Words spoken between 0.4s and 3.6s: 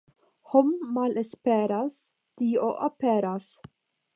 Hom' malesperas, Dio aperas.